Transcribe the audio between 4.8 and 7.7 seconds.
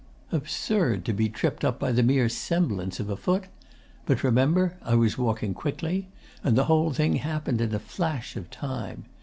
I was walking quickly, and the whole thing happened